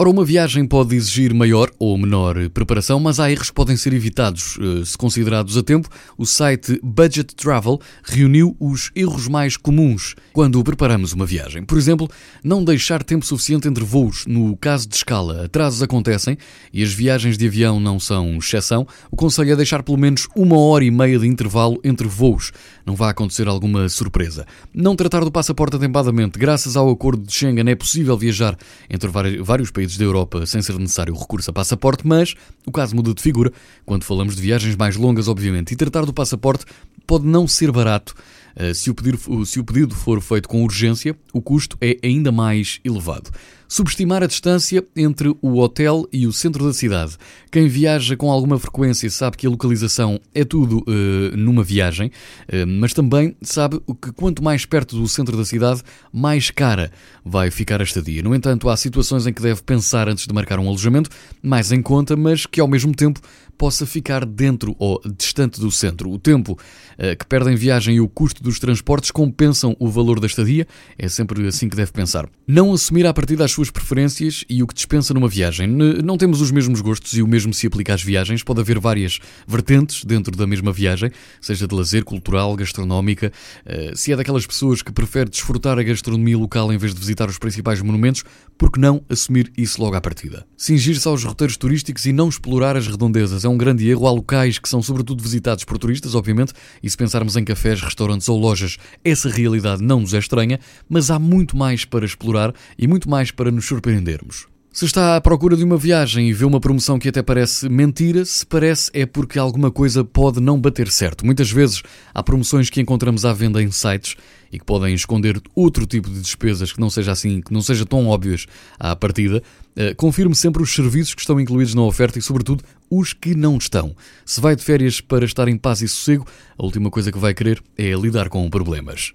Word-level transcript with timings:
Ora, 0.00 0.08
uma 0.08 0.24
viagem 0.24 0.64
pode 0.64 0.96
exigir 0.96 1.34
maior 1.34 1.70
ou 1.78 1.98
menor 1.98 2.48
preparação, 2.48 2.98
mas 2.98 3.20
há 3.20 3.30
erros 3.30 3.50
que 3.50 3.54
podem 3.54 3.76
ser 3.76 3.92
evitados 3.92 4.56
eh, 4.58 4.82
se 4.82 4.96
considerados 4.96 5.58
a 5.58 5.62
tempo. 5.62 5.90
O 6.16 6.24
site 6.24 6.80
Budget 6.82 7.34
Travel 7.34 7.78
reuniu 8.02 8.56
os 8.58 8.90
erros 8.96 9.28
mais 9.28 9.58
comuns 9.58 10.14
quando 10.32 10.64
preparamos 10.64 11.12
uma 11.12 11.26
viagem. 11.26 11.64
Por 11.64 11.76
exemplo, 11.76 12.08
não 12.42 12.64
deixar 12.64 13.04
tempo 13.04 13.26
suficiente 13.26 13.68
entre 13.68 13.84
voos. 13.84 14.24
No 14.26 14.56
caso 14.56 14.88
de 14.88 14.96
escala, 14.96 15.44
atrasos 15.44 15.82
acontecem 15.82 16.38
e 16.72 16.82
as 16.82 16.94
viagens 16.94 17.36
de 17.36 17.46
avião 17.46 17.78
não 17.78 18.00
são 18.00 18.38
exceção. 18.38 18.86
O 19.10 19.16
conselho 19.16 19.52
é 19.52 19.56
deixar 19.56 19.82
pelo 19.82 19.98
menos 19.98 20.26
uma 20.34 20.58
hora 20.58 20.82
e 20.82 20.90
meia 20.90 21.18
de 21.18 21.26
intervalo 21.26 21.78
entre 21.84 22.08
voos. 22.08 22.52
Não 22.86 22.94
vai 22.94 23.10
acontecer 23.10 23.46
alguma 23.46 23.86
surpresa. 23.90 24.46
Não 24.72 24.96
tratar 24.96 25.26
do 25.26 25.30
passaporte 25.30 25.76
atempadamente. 25.76 26.38
Graças 26.38 26.74
ao 26.74 26.88
acordo 26.88 27.22
de 27.22 27.34
Schengen 27.34 27.68
é 27.68 27.74
possível 27.74 28.16
viajar 28.16 28.56
entre 28.88 29.10
vários 29.42 29.70
países 29.70 29.89
países 29.90 29.96
da 29.96 30.04
Europa 30.04 30.46
sem 30.46 30.62
ser 30.62 30.78
necessário 30.78 31.14
o 31.14 31.18
recurso 31.18 31.50
a 31.50 31.52
passaporte, 31.52 32.06
mas 32.06 32.34
o 32.66 32.70
caso 32.70 32.94
muda 32.94 33.12
de 33.12 33.22
figura 33.22 33.52
quando 33.84 34.04
falamos 34.04 34.36
de 34.36 34.42
viagens 34.42 34.76
mais 34.76 34.96
longas, 34.96 35.28
obviamente, 35.28 35.72
e 35.72 35.76
tratar 35.76 36.04
do 36.04 36.12
passaporte 36.12 36.64
pode 37.06 37.26
não 37.26 37.48
ser 37.48 37.72
barato. 37.72 38.14
Eh, 38.56 38.74
se 38.74 38.90
o, 38.90 38.94
pedido, 38.94 39.46
se 39.46 39.60
o 39.60 39.64
pedido 39.64 39.94
for 39.94 40.20
feito 40.20 40.48
com 40.48 40.64
urgência, 40.64 41.16
o 41.32 41.40
custo 41.40 41.76
é 41.80 41.96
ainda 42.02 42.32
mais 42.32 42.80
elevado. 42.84 43.30
Subestimar 43.72 44.20
a 44.20 44.26
distância 44.26 44.84
entre 44.96 45.32
o 45.40 45.58
hotel 45.58 46.04
e 46.12 46.26
o 46.26 46.32
centro 46.32 46.66
da 46.66 46.72
cidade. 46.72 47.16
Quem 47.52 47.68
viaja 47.68 48.16
com 48.16 48.28
alguma 48.28 48.58
frequência 48.58 49.08
sabe 49.08 49.36
que 49.36 49.46
a 49.46 49.50
localização 49.50 50.20
é 50.34 50.44
tudo 50.44 50.78
uh, 50.80 51.36
numa 51.36 51.62
viagem, 51.62 52.08
uh, 52.08 52.66
mas 52.66 52.92
também 52.92 53.36
sabe 53.40 53.80
que 54.02 54.10
quanto 54.10 54.42
mais 54.42 54.66
perto 54.66 54.96
do 54.96 55.06
centro 55.06 55.36
da 55.36 55.44
cidade, 55.44 55.82
mais 56.12 56.50
cara 56.50 56.90
vai 57.24 57.48
ficar 57.48 57.80
a 57.80 57.84
estadia. 57.84 58.24
No 58.24 58.34
entanto, 58.34 58.68
há 58.68 58.76
situações 58.76 59.24
em 59.24 59.32
que 59.32 59.40
deve 59.40 59.62
pensar 59.62 60.08
antes 60.08 60.26
de 60.26 60.34
marcar 60.34 60.58
um 60.58 60.66
alojamento, 60.66 61.08
mais 61.40 61.70
em 61.70 61.80
conta, 61.80 62.16
mas 62.16 62.46
que 62.46 62.60
ao 62.60 62.66
mesmo 62.66 62.92
tempo 62.92 63.20
possa 63.56 63.86
ficar 63.86 64.24
dentro 64.24 64.74
ou 64.78 65.00
distante 65.16 65.60
do 65.60 65.70
centro. 65.70 66.10
O 66.10 66.18
tempo 66.18 66.52
uh, 66.54 67.16
que 67.16 67.26
perde 67.26 67.52
em 67.52 67.54
viagem 67.54 67.96
e 67.96 68.00
o 68.00 68.08
custo 68.08 68.42
dos 68.50 68.58
transportes 68.58 69.12
compensam 69.12 69.76
o 69.78 69.88
valor 69.88 70.18
da 70.18 70.26
estadia, 70.26 70.66
é 70.98 71.08
sempre 71.08 71.46
assim 71.46 71.68
que 71.68 71.76
deve 71.76 71.92
pensar. 71.92 72.28
Não 72.46 72.72
assumir 72.72 73.06
a 73.06 73.14
partir 73.14 73.36
das 73.36 73.52
suas 73.52 73.70
preferências 73.70 74.44
e 74.48 74.60
o 74.60 74.66
que 74.66 74.74
dispensa 74.74 75.14
numa 75.14 75.28
viagem. 75.28 75.68
Não 75.68 76.16
temos 76.16 76.40
os 76.40 76.50
mesmos 76.50 76.80
gostos 76.80 77.14
e 77.14 77.22
o 77.22 77.28
mesmo 77.28 77.54
se 77.54 77.68
aplica 77.68 77.94
às 77.94 78.02
viagens. 78.02 78.42
Pode 78.42 78.60
haver 78.60 78.80
várias 78.80 79.20
vertentes 79.46 80.04
dentro 80.04 80.36
da 80.36 80.48
mesma 80.48 80.72
viagem, 80.72 81.12
seja 81.40 81.68
de 81.68 81.74
lazer, 81.74 82.04
cultural, 82.04 82.56
gastronómica. 82.56 83.32
Eh, 83.64 83.92
se 83.94 84.12
é 84.12 84.16
daquelas 84.16 84.44
pessoas 84.46 84.82
que 84.82 84.90
prefere 84.90 85.30
desfrutar 85.30 85.78
a 85.78 85.82
gastronomia 85.82 86.36
local 86.36 86.72
em 86.72 86.76
vez 86.76 86.92
de 86.92 86.98
visitar 86.98 87.28
os 87.28 87.38
principais 87.38 87.80
monumentos, 87.80 88.24
por 88.58 88.72
que 88.72 88.80
não 88.80 89.04
assumir 89.08 89.52
isso 89.56 89.80
logo 89.80 89.94
à 89.94 90.00
partida? 90.00 90.44
Cingir-se 90.56 91.06
aos 91.06 91.22
roteiros 91.22 91.56
turísticos 91.56 92.04
e 92.04 92.12
não 92.12 92.28
explorar 92.28 92.76
as 92.76 92.88
redondezas 92.88 93.44
é 93.44 93.48
um 93.48 93.56
grande 93.56 93.88
erro. 93.88 94.08
Há 94.08 94.10
locais 94.10 94.58
que 94.58 94.68
são 94.68 94.82
sobretudo 94.82 95.22
visitados 95.22 95.62
por 95.62 95.78
turistas, 95.78 96.16
obviamente, 96.16 96.52
e 96.82 96.90
se 96.90 96.96
pensarmos 96.96 97.36
em 97.36 97.44
cafés, 97.44 97.80
restaurantes 97.80 98.28
ou 98.30 98.38
lojas, 98.38 98.78
essa 99.04 99.28
realidade 99.28 99.82
não 99.82 100.00
nos 100.00 100.14
é 100.14 100.18
estranha, 100.18 100.58
mas 100.88 101.10
há 101.10 101.18
muito 101.18 101.56
mais 101.56 101.84
para 101.84 102.04
explorar 102.04 102.54
e 102.78 102.86
muito 102.86 103.08
mais 103.08 103.30
para 103.30 103.50
nos 103.50 103.66
surpreendermos. 103.66 104.46
Se 104.72 104.84
está 104.84 105.16
à 105.16 105.20
procura 105.20 105.56
de 105.56 105.64
uma 105.64 105.76
viagem 105.76 106.28
e 106.28 106.32
vê 106.32 106.44
uma 106.44 106.60
promoção 106.60 106.96
que 106.96 107.08
até 107.08 107.20
parece 107.24 107.68
mentira, 107.68 108.24
se 108.24 108.46
parece 108.46 108.88
é 108.94 109.04
porque 109.04 109.36
alguma 109.36 109.68
coisa 109.68 110.04
pode 110.04 110.38
não 110.38 110.60
bater 110.60 110.88
certo. 110.92 111.26
Muitas 111.26 111.50
vezes 111.50 111.82
há 112.14 112.22
promoções 112.22 112.70
que 112.70 112.80
encontramos 112.80 113.24
à 113.24 113.32
venda 113.32 113.60
em 113.60 113.68
sites 113.72 114.14
e 114.52 114.60
que 114.60 114.64
podem 114.64 114.94
esconder 114.94 115.42
outro 115.56 115.84
tipo 115.86 116.08
de 116.08 116.20
despesas 116.20 116.72
que 116.72 116.78
não 116.78 116.88
seja 116.88 117.10
assim, 117.10 117.40
que 117.40 117.52
não 117.52 117.60
seja 117.60 117.84
tão 117.84 118.06
óbvias 118.06 118.46
à 118.78 118.94
partida. 118.94 119.42
Uh, 119.76 119.94
confirme 119.96 120.36
sempre 120.36 120.62
os 120.62 120.72
serviços 120.72 121.14
que 121.14 121.20
estão 121.20 121.40
incluídos 121.40 121.74
na 121.74 121.82
oferta 121.82 122.20
e, 122.20 122.22
sobretudo, 122.22 122.62
os 122.88 123.12
que 123.12 123.34
não 123.34 123.58
estão. 123.58 123.94
Se 124.24 124.40
vai 124.40 124.54
de 124.54 124.62
férias 124.62 125.00
para 125.00 125.24
estar 125.24 125.48
em 125.48 125.58
paz 125.58 125.82
e 125.82 125.88
sossego, 125.88 126.24
a 126.56 126.64
última 126.64 126.90
coisa 126.90 127.10
que 127.10 127.18
vai 127.18 127.34
querer 127.34 127.60
é 127.76 127.90
lidar 127.94 128.28
com 128.28 128.48
problemas. 128.48 129.14